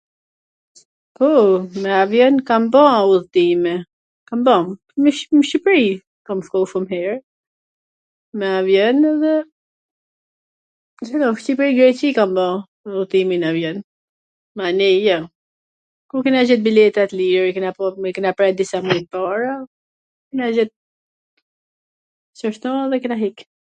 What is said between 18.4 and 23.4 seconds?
disa muj pwrpara, kena gjet qashtu edhe kena hik.